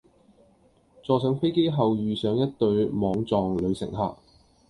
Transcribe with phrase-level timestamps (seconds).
[1.03, 4.17] 坐上飛機後遇上一對莽撞女乘客